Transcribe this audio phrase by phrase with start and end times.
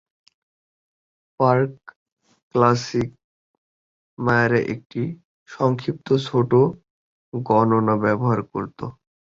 [1.39, 3.09] প্রাক-ক্লাসিক
[4.19, 5.01] মায়ারা একটি
[5.49, 6.51] সংক্ষিপ্ত ছোট
[7.33, 8.79] গণনা ব্যবহার করত।